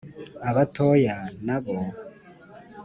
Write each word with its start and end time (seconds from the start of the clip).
Abatoya 0.49 1.15
na 1.45 1.57
bo 1.63 1.75